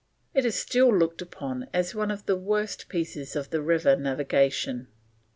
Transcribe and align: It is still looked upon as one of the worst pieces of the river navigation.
It 0.33 0.45
is 0.45 0.55
still 0.55 0.91
looked 0.91 1.21
upon 1.21 1.67
as 1.75 1.93
one 1.93 2.09
of 2.09 2.25
the 2.25 2.35
worst 2.35 2.89
pieces 2.89 3.35
of 3.35 3.51
the 3.51 3.61
river 3.61 3.95
navigation. 3.95 4.87